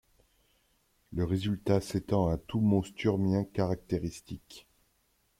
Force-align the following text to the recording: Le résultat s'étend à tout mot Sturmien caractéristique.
Le 1.13 1.23
résultat 1.25 1.79
s'étend 1.79 2.27
à 2.27 2.39
tout 2.39 2.59
mot 2.59 2.83
Sturmien 2.83 3.43
caractéristique. 3.43 4.65